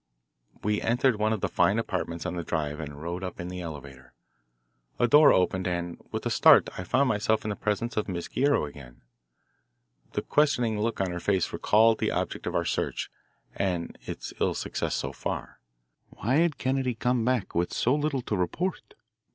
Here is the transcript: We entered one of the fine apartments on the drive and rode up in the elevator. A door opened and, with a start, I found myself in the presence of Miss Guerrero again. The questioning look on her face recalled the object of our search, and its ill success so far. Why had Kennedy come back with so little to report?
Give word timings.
We 0.63 0.81
entered 0.81 1.17
one 1.19 1.31
of 1.31 1.41
the 1.41 1.47
fine 1.47 1.77
apartments 1.77 2.25
on 2.25 2.35
the 2.35 2.43
drive 2.43 2.79
and 2.79 2.99
rode 2.99 3.23
up 3.23 3.39
in 3.39 3.49
the 3.49 3.61
elevator. 3.61 4.15
A 4.97 5.07
door 5.07 5.31
opened 5.31 5.67
and, 5.67 5.99
with 6.11 6.25
a 6.25 6.31
start, 6.31 6.69
I 6.75 6.83
found 6.83 7.07
myself 7.07 7.43
in 7.45 7.49
the 7.51 7.55
presence 7.55 7.97
of 7.97 8.09
Miss 8.09 8.27
Guerrero 8.27 8.65
again. 8.65 9.01
The 10.13 10.23
questioning 10.23 10.79
look 10.81 10.99
on 10.99 11.11
her 11.11 11.19
face 11.19 11.53
recalled 11.53 11.99
the 11.99 12.09
object 12.09 12.47
of 12.47 12.55
our 12.55 12.65
search, 12.65 13.11
and 13.55 13.95
its 14.07 14.33
ill 14.39 14.55
success 14.55 14.95
so 14.95 15.11
far. 15.13 15.59
Why 16.09 16.37
had 16.37 16.57
Kennedy 16.57 16.95
come 16.95 17.23
back 17.23 17.53
with 17.53 17.71
so 17.71 17.93
little 17.93 18.23
to 18.23 18.35
report? 18.35 18.95